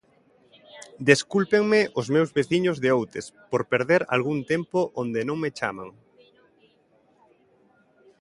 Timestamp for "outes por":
2.97-3.61